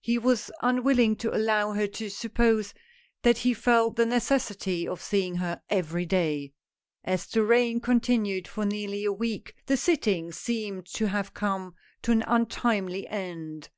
He 0.00 0.16
was 0.16 0.50
unwilling 0.62 1.14
to 1.16 1.36
allow 1.36 1.72
her 1.74 1.86
to 1.86 2.08
suppose 2.08 2.72
that 3.20 3.36
he 3.36 3.52
felt 3.52 3.96
the 3.96 4.06
necessity 4.06 4.88
of 4.88 5.02
seeing 5.02 5.34
her 5.36 5.60
every 5.68 6.06
day. 6.06 6.54
As 7.04 7.26
the 7.26 7.42
rain 7.42 7.80
continued 7.80 8.48
for 8.48 8.64
nearly 8.64 9.04
a 9.04 9.12
week, 9.12 9.54
the 9.66 9.76
sittings 9.76 10.38
seemed 10.38 10.86
to 10.94 11.08
have 11.08 11.34
come 11.34 11.74
to 12.00 12.12
an 12.12 12.24
untimely 12.26 13.06
end. 13.08 13.68